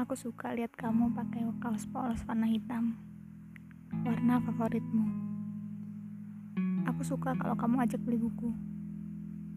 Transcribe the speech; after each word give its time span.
Aku 0.00 0.16
suka 0.16 0.56
lihat 0.56 0.72
kamu 0.80 1.12
pakai 1.12 1.44
kaos 1.60 1.84
polos 1.92 2.24
warna 2.24 2.48
hitam. 2.48 2.96
Warna 4.00 4.40
favoritmu. 4.40 5.04
Aku 6.88 7.04
suka 7.04 7.36
kalau 7.36 7.52
kamu 7.52 7.84
ajak 7.84 8.00
beli 8.00 8.16
buku. 8.16 8.48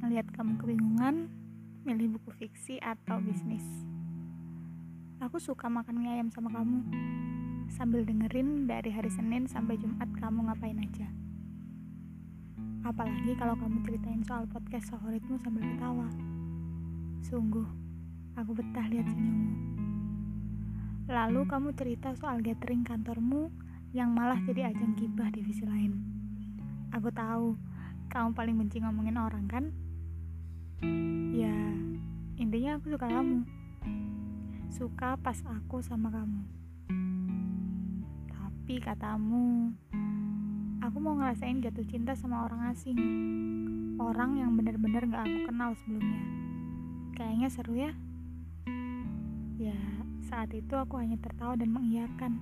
Melihat 0.03 0.27
kamu 0.35 0.59
kebingungan, 0.59 1.31
milih 1.87 2.19
buku 2.19 2.35
fiksi 2.35 2.75
atau 2.83 3.23
bisnis. 3.23 3.63
Aku 5.23 5.39
suka 5.39 5.71
makan 5.71 6.03
mie 6.03 6.11
ayam 6.11 6.27
sama 6.27 6.51
kamu. 6.51 6.91
Sambil 7.71 8.03
dengerin 8.03 8.67
dari 8.67 8.91
hari 8.91 9.15
Senin 9.15 9.47
sampai 9.47 9.79
Jumat 9.79 10.11
kamu 10.19 10.51
ngapain 10.51 10.75
aja. 10.75 11.07
Apalagi 12.83 13.31
kalau 13.39 13.55
kamu 13.55 13.79
ceritain 13.87 14.19
soal 14.27 14.43
podcast 14.51 14.91
favoritmu 14.91 15.39
sambil 15.39 15.63
ketawa. 15.71 16.11
Sungguh, 17.23 17.67
aku 18.35 18.51
betah 18.59 18.91
lihat 18.91 19.07
senyummu. 19.07 19.82
Lalu 21.03 21.43
kamu 21.43 21.75
cerita 21.75 22.15
soal 22.15 22.39
gathering 22.39 22.87
kantormu 22.87 23.51
yang 23.91 24.15
malah 24.15 24.39
jadi 24.47 24.71
ajang 24.71 24.95
gibah 24.95 25.27
divisi 25.35 25.67
lain. 25.67 25.99
Aku 26.95 27.11
tahu, 27.11 27.59
kamu 28.07 28.31
paling 28.31 28.55
benci 28.55 28.79
ngomongin 28.79 29.19
orang 29.19 29.43
kan? 29.51 29.67
Ya, 31.35 31.59
intinya 32.39 32.79
aku 32.79 32.95
suka 32.95 33.11
kamu. 33.11 33.43
Suka 34.71 35.19
pas 35.19 35.35
aku 35.43 35.83
sama 35.83 36.07
kamu. 36.07 36.41
Tapi 38.31 38.79
katamu, 38.79 39.75
aku 40.79 40.97
mau 41.03 41.19
ngerasain 41.19 41.59
jatuh 41.59 41.83
cinta 41.83 42.15
sama 42.15 42.47
orang 42.47 42.71
asing. 42.71 42.95
Orang 43.99 44.39
yang 44.39 44.55
bener-bener 44.55 45.03
gak 45.11 45.27
aku 45.27 45.51
kenal 45.51 45.75
sebelumnya. 45.83 46.23
Kayaknya 47.19 47.47
seru 47.51 47.75
ya? 47.75 47.91
Saat 50.33 50.49
itu 50.57 50.73
aku 50.73 50.97
hanya 50.97 51.13
tertawa 51.21 51.53
dan 51.53 51.69
mengiyakan. 51.69 52.41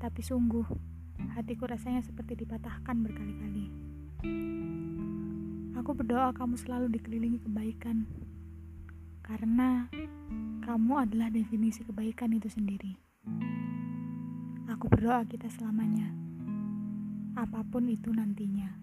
Tapi 0.00 0.24
sungguh, 0.24 0.64
hatiku 1.36 1.68
rasanya 1.68 2.00
seperti 2.00 2.32
dipatahkan 2.32 2.96
berkali-kali. 2.96 3.68
Aku 5.76 5.92
berdoa 5.92 6.32
kamu 6.32 6.56
selalu 6.56 6.96
dikelilingi 6.96 7.44
kebaikan. 7.44 8.08
Karena 9.20 9.84
kamu 10.64 11.04
adalah 11.04 11.28
definisi 11.28 11.84
kebaikan 11.84 12.32
itu 12.32 12.48
sendiri. 12.48 12.96
Aku 14.64 14.88
berdoa 14.88 15.20
kita 15.28 15.52
selamanya. 15.52 16.08
Apa 17.36 17.60
pun 17.68 17.84
itu 17.84 18.16
nantinya. 18.16 18.80